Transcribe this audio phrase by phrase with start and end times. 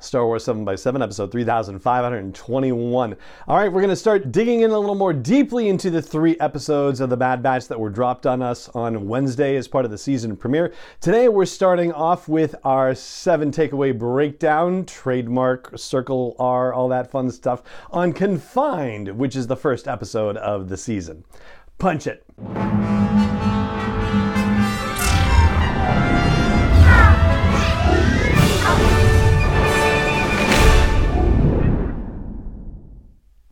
[0.00, 3.16] Star Wars 7 by 7 episode 3521.
[3.46, 6.38] All right, we're going to start digging in a little more deeply into the three
[6.40, 9.90] episodes of The Bad Batch that were dropped on us on Wednesday as part of
[9.90, 10.72] the season premiere.
[11.00, 17.30] Today, we're starting off with our seven takeaway breakdown, trademark, circle R, all that fun
[17.30, 21.24] stuff, on Confined, which is the first episode of the season.
[21.78, 22.24] Punch it.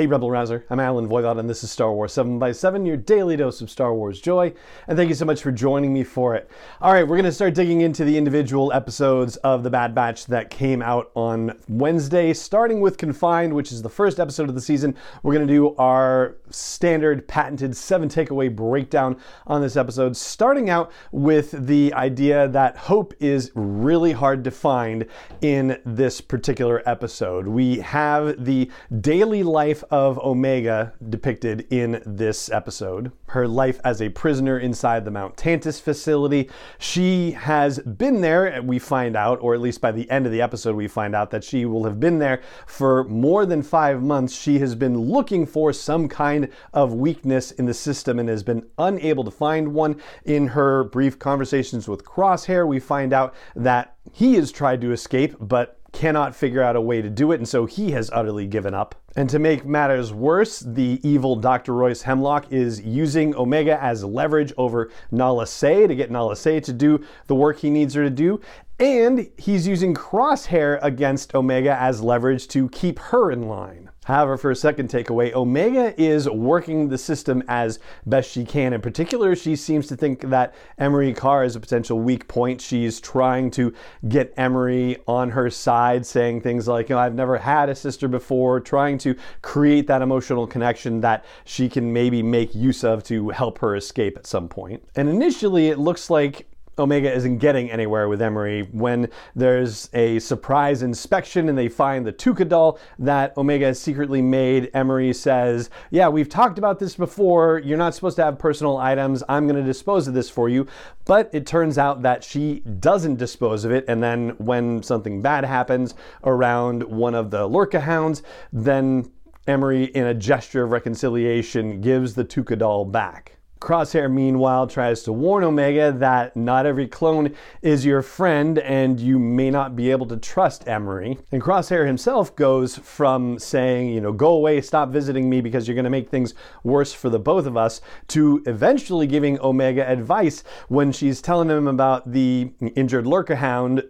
[0.00, 2.96] Hey Rebel Rouser, I'm Allen Voivod and this is Star Wars 7 by 7 your
[2.96, 4.50] daily dose of Star Wars joy,
[4.88, 6.50] and thank you so much for joining me for it.
[6.80, 10.24] All right, we're going to start digging into the individual episodes of The Bad Batch
[10.28, 14.62] that came out on Wednesday, starting with Confined, which is the first episode of the
[14.62, 14.96] season.
[15.22, 20.90] We're going to do our standard patented seven takeaway breakdown on this episode, starting out
[21.12, 25.04] with the idea that hope is really hard to find
[25.42, 27.46] in this particular episode.
[27.46, 28.70] We have the
[29.02, 33.12] daily life of Omega depicted in this episode.
[33.26, 36.48] Her life as a prisoner inside the Mount Tantiss facility.
[36.78, 40.40] She has been there, we find out, or at least by the end of the
[40.40, 44.34] episode, we find out that she will have been there for more than five months.
[44.34, 48.66] She has been looking for some kind of weakness in the system and has been
[48.78, 50.00] unable to find one.
[50.24, 55.34] In her brief conversations with Crosshair, we find out that he has tried to escape,
[55.40, 58.74] but cannot figure out a way to do it, and so he has utterly given
[58.74, 58.94] up.
[59.16, 61.74] And to make matters worse, the evil Dr.
[61.74, 66.72] Royce Hemlock is using Omega as leverage over Nala Se to get Nala Se to
[66.72, 68.40] do the work he needs her to do.
[68.78, 73.89] And he's using Crosshair against Omega as leverage to keep her in line.
[74.04, 78.72] However, for a second takeaway, Omega is working the system as best she can.
[78.72, 82.60] In particular, she seems to think that Emerie Karr is a potential weak point.
[82.62, 83.74] She's trying to
[84.08, 88.08] get Emerie on her side, saying things like, you know, I've never had a sister
[88.08, 93.28] before, trying to create that emotional connection that she can maybe make use of to
[93.28, 94.82] help her escape at some point.
[94.96, 96.46] And initially, it looks like
[96.80, 102.12] Omega isn't getting anywhere with Emerie when there's a surprise inspection and they find the
[102.12, 104.70] Tooka doll that Omega has secretly made.
[104.74, 107.58] Emerie says, Yeah, we've talked about this before.
[107.58, 109.22] You're not supposed to have personal items.
[109.28, 110.66] I'm going to dispose of this for you.
[111.04, 113.84] But it turns out that she doesn't dispose of it.
[113.86, 119.10] And then when something bad happens around one of the Lurca hounds, then
[119.46, 123.39] Emerie, in a gesture of reconciliation, gives the Tooka doll back.
[123.60, 129.18] Crosshair, meanwhile, tries to warn Omega that not every clone is your friend and you
[129.18, 131.18] may not be able to trust Emerie.
[131.30, 135.74] And Crosshair himself goes from saying, you know, go away, stop visiting me because you're
[135.74, 136.32] going to make things
[136.64, 141.68] worse for the both of us, to eventually giving Omega advice when she's telling him
[141.68, 143.82] about the injured Lurca Hound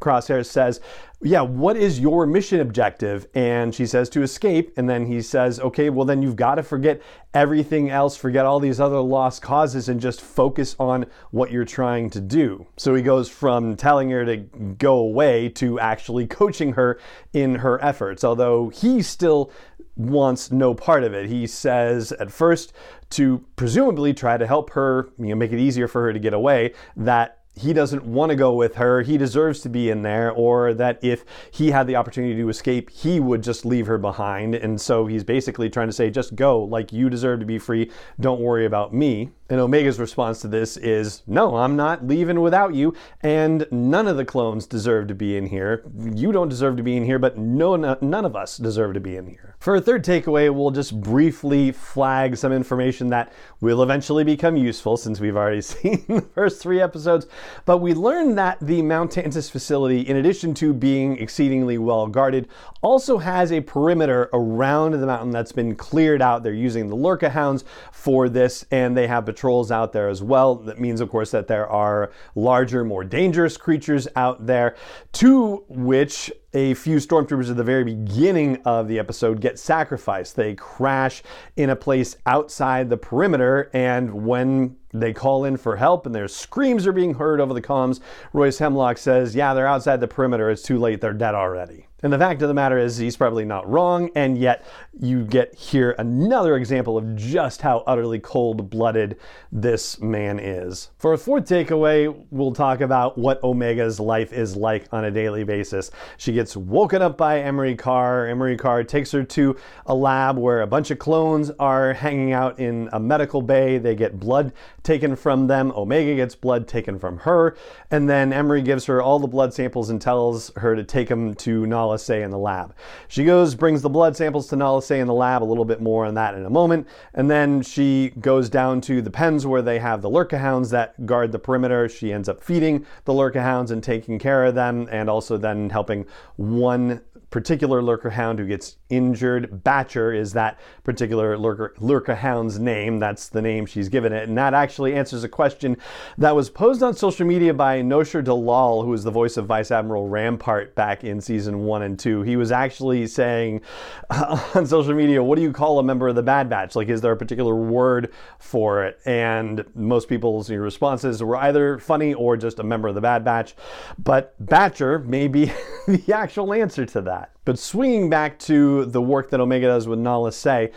[0.00, 0.80] Crosshair says,
[1.26, 3.26] Yeah, what is your mission objective?
[3.34, 4.74] And she says, To escape.
[4.76, 7.00] And then he says, Okay, well, then you've got to forget
[7.32, 12.10] everything else, forget all these other lost causes, and just focus on what you're trying
[12.10, 12.66] to do.
[12.76, 17.00] So he goes from telling her to go away to actually coaching her
[17.32, 19.50] in her efforts, although he still
[19.96, 21.30] wants no part of it.
[21.30, 22.74] He says at first
[23.10, 26.34] to presumably try to help her, you know, make it easier for her to get
[26.34, 30.30] away, that he doesn't want to go with her, he deserves to be in there,
[30.32, 34.54] or that if he had the opportunity to escape, he would just leave her behind.
[34.54, 37.90] And so he's basically trying to say, just go, like you deserve to be free,
[38.18, 39.30] don't worry about me.
[39.50, 44.16] And Omega's response to this is, no, I'm not leaving without you, and none of
[44.16, 45.84] the clones deserve to be in here.
[45.98, 49.16] You don't deserve to be in here, but no, none of us deserve to be
[49.16, 49.54] in here.
[49.58, 54.96] For a third takeaway, we'll just briefly flag some information that will eventually become useful
[54.96, 57.26] since we've already seen the first three episodes.
[57.66, 62.48] But we learned that the Mount Tantiss facility, in addition to being exceedingly well guarded,
[62.80, 66.42] also has a perimeter around the mountain that's been cleared out.
[66.42, 70.54] They're using the Lurca hounds for this, and they have patrols out there as well.
[70.54, 74.76] That means, of course, that there are larger, more dangerous creatures out there,
[75.14, 80.36] to which a few stormtroopers at the very beginning of the episode get sacrificed.
[80.36, 81.22] They crash
[81.56, 86.28] in a place outside the perimeter, and when they call in for help and their
[86.28, 88.00] screams are being heard over the comms,
[88.32, 90.50] Royce Hemlock says, Yeah, they're outside the perimeter.
[90.50, 91.00] It's too late.
[91.00, 91.88] They're dead already.
[92.04, 95.54] And the fact of the matter is, he's probably not wrong, and yet you get
[95.54, 99.18] here another example of just how utterly cold blooded
[99.50, 100.90] this man is.
[100.98, 105.44] For a fourth takeaway, we'll talk about what Omega's life is like on a daily
[105.44, 105.90] basis.
[106.18, 108.26] She gets woken up by Emerie Karr.
[108.26, 109.56] Emerie Karr takes her to
[109.86, 113.78] a lab where a bunch of clones are hanging out in a medical bay.
[113.78, 114.52] They get blood
[114.82, 115.72] taken from them.
[115.74, 117.56] Omega gets blood taken from her.
[117.90, 121.34] And then Emerie gives her all the blood samples and tells her to take them
[121.34, 122.74] to Nala Se in the lab.
[123.08, 125.80] She goes, brings the blood samples to Nala Se in the lab, a little bit
[125.80, 126.86] more on that in a moment.
[127.14, 131.06] And then she goes down to the pens where they have the Lurca hounds that
[131.06, 131.88] guard the perimeter.
[131.88, 135.70] She ends up feeding the Lurca hounds and taking care of them, and also then
[135.70, 137.00] helping one
[137.34, 139.64] particular lurca hound who gets injured.
[139.64, 143.00] Batcher is that particular lurca, lurca hound's name.
[143.00, 144.28] That's the name she's given it.
[144.28, 145.76] And that actually answers a question
[146.16, 149.72] that was posed on social media by Noshir Dalal, who was the voice of Vice
[149.72, 152.22] Admiral Rampart back in season one and two.
[152.22, 153.62] He was actually saying
[154.10, 156.76] uh, on social media, What do you call a member of the Bad Batch?
[156.76, 159.00] Like, is there a particular word for it?
[159.06, 163.56] And most people's responses were either funny or just a member of the Bad Batch.
[163.98, 165.46] But Batcher may be
[165.88, 167.23] the actual answer to that.
[167.44, 170.70] But swinging back to the work that Omega does with Nala Se,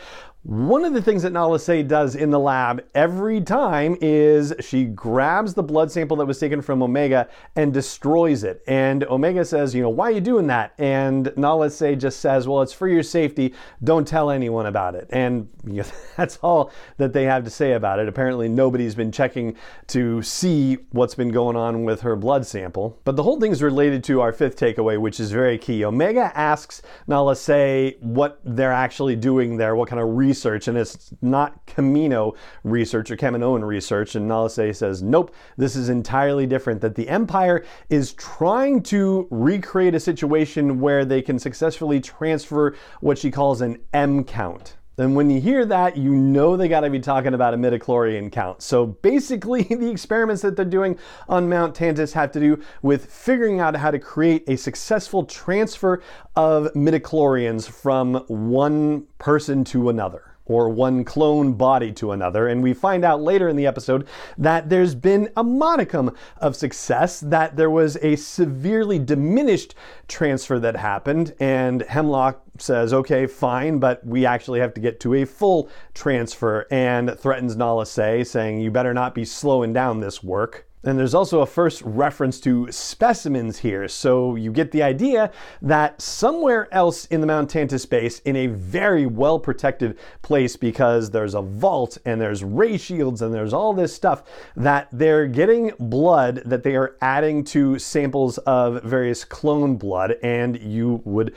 [0.47, 4.85] one of the things that Nala Se does in the lab every time is she
[4.85, 8.63] grabs the blood sample that was taken from Omega and destroys it.
[8.65, 10.73] And Omega says, you know, why are you doing that?
[10.77, 13.53] And Nala Se just says, well, it's for your safety.
[13.83, 15.09] Don't tell anyone about it.
[15.09, 18.07] And you know, that's all that they have to say about it.
[18.07, 19.53] Apparently, nobody's been checking
[19.87, 22.97] to see what's been going on with her blood sample.
[23.03, 25.83] But the whole thing is related to our fifth takeaway, which is very key.
[25.83, 30.77] Omega asks Nala Se what they're actually doing there, what kind of research research, and
[30.77, 34.15] it's not Camino research or Caminoan research.
[34.15, 36.81] And Nala Se says, nope, this is entirely different.
[36.81, 43.17] That the Empire is trying to recreate a situation where they can successfully transfer what
[43.17, 44.76] she calls an M count.
[44.97, 48.31] Then when you hear that, you know they got to be talking about a midichlorian
[48.31, 48.63] count.
[48.63, 50.97] So basically, the experiments that they're doing
[51.29, 56.01] on Mount Tantiss have to do with figuring out how to create a successful transfer
[56.35, 62.47] of midichlorians from one person to another or one clone body to another.
[62.47, 64.07] And we find out later in the episode
[64.37, 69.75] that there's been a modicum of success, that there was a severely diminished
[70.07, 71.33] transfer that happened.
[71.39, 76.65] And Hemlock says, okay, fine, but we actually have to get to a full transfer
[76.71, 80.66] and threatens Nala Se, saying, you better not be slowing down this work.
[80.83, 85.31] And there's also a first reference to specimens here, so you get the idea
[85.61, 91.09] that somewhere else in the Mount Tantiss space, in a very well protected place, because
[91.09, 94.23] there's a vault and there's ray shields and there's all this stuff,
[94.55, 100.61] that they're getting blood that they are adding to samples of various clone blood, and
[100.61, 101.33] you would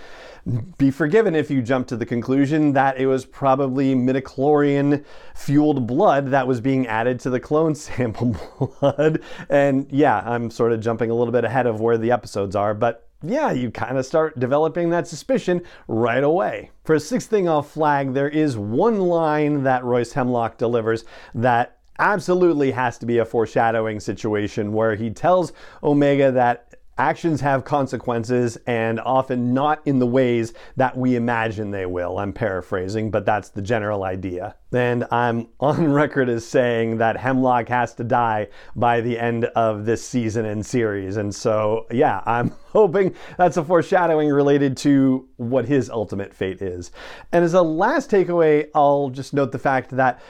[0.78, 5.04] be forgiven if you jump to the conclusion that it was probably midichlorian
[5.34, 8.36] fueled blood that was being added to the clone sample
[8.80, 9.22] blood.
[9.48, 12.74] And yeah, I'm sort of jumping a little bit ahead of where the episodes are,
[12.74, 16.70] but yeah, you kind of start developing that suspicion right away.
[16.84, 21.04] For a sixth thing I'll flag, there is one line that Royce Hemlock delivers
[21.34, 26.69] that absolutely has to be a foreshadowing situation where he tells Omega that
[27.00, 32.18] Actions have consequences and often not in the ways that we imagine they will.
[32.18, 34.54] I'm paraphrasing, but that's the general idea.
[34.70, 39.86] And I'm on record as saying that Hemlock has to die by the end of
[39.86, 41.16] this season and series.
[41.16, 46.90] And so, yeah, I'm hoping that's a foreshadowing related to what his ultimate fate is.
[47.32, 50.20] And as a last takeaway, I'll just note the fact that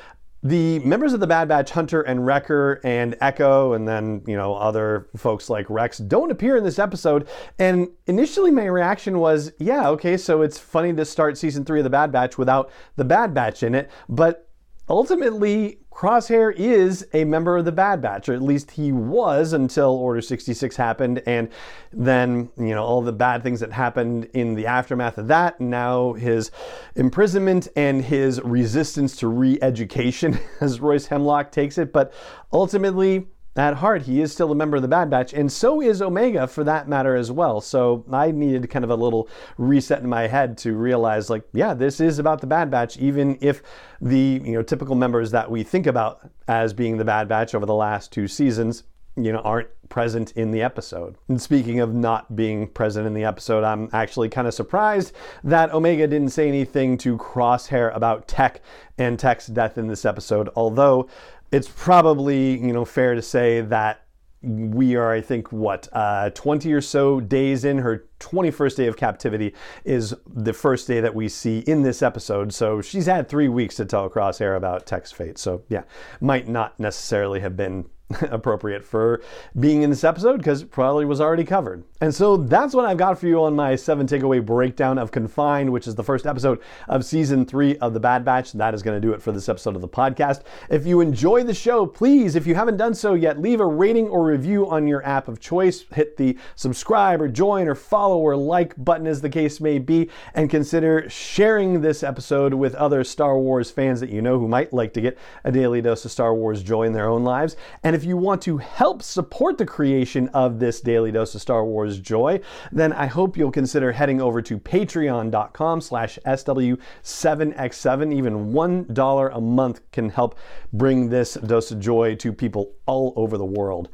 [0.43, 4.55] the members of the Bad Batch, Hunter and Wrecker and Echo, and then, you know,
[4.55, 7.29] other folks like Rex don't appear in this episode.
[7.59, 11.85] And initially my reaction was, yeah, okay, so it's funny to start season three of
[11.85, 13.91] the Bad Batch without the Bad Batch in it.
[14.09, 14.49] But
[14.89, 19.91] ultimately, Crosshair is a member of the Bad Batch, or at least he was until
[19.91, 21.51] Order 66 happened, and
[21.93, 25.61] then, you know, all the bad things that happened in the aftermath of that.
[25.61, 26.53] Now his
[26.97, 31.93] imprisonment and his resistance to re education, as Royce Hemlock takes it.
[31.93, 32.15] But
[32.51, 33.27] ultimately,
[33.57, 36.47] at heart, he is still a member of the Bad Batch, and so is Omega
[36.47, 37.61] for that matter as well.
[37.61, 39.29] So I needed kind of a little
[39.59, 43.37] reset in my head to realize, like, yeah, this is about the Bad Batch, even
[43.41, 43.63] if
[44.01, 47.67] the you know typical members that we think about as being the Bad Batch over
[47.67, 48.85] the last two seasons,
[49.17, 51.17] you know, aren't present in the episode.
[51.29, 55.75] And speaking of not being present in the episode, I'm actually kind of surprised that
[55.75, 58.63] Omega didn't say anything to Crosshair about Tech
[58.97, 61.09] and Tech's death in this episode, although
[61.51, 64.07] it's probably you know fair to say that
[64.43, 68.97] we are, I think, what uh, 20 or so days in her 21st day of
[68.97, 69.55] captivity
[69.85, 72.55] is the first day that we see in this episode.
[72.55, 75.37] So she's had three weeks to tell Crosshair about Tech's fate.
[75.37, 75.83] So yeah,
[76.23, 77.87] might not necessarily have been
[78.23, 79.23] appropriate for
[79.59, 81.85] being in this episode because it probably was already covered.
[82.01, 85.71] And so that's what I've got for you on my seven takeaway breakdown of Confined,
[85.71, 88.53] which is the first episode of season three of The Bad Batch.
[88.53, 90.43] That is going to do it for this episode of the podcast.
[90.71, 94.09] If you enjoy the show, please, if you haven't done so yet, leave a rating
[94.09, 95.85] or review on your app of choice.
[95.95, 100.09] Hit the subscribe or join or follow or like button as the case may be,
[100.35, 104.73] and consider sharing this episode with other Star Wars fans that you know who might
[104.73, 107.57] like to get a daily dose of Star Wars joy in their own lives.
[107.85, 111.67] And if you want to help support the creation of this daily dose of Star
[111.67, 112.41] Wars joy,
[112.73, 118.15] then I hope you'll consider heading over to patreon.com slash SW7X7.
[118.15, 120.39] Even $1 a month can help
[120.73, 123.91] bring this dose of joy to people all over the world.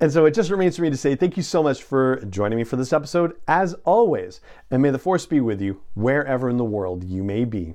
[0.00, 2.56] And so it just remains for me to say thank you so much for joining
[2.56, 4.40] me for this episode, as always,
[4.70, 7.74] and may the force be with you wherever in the world you may be.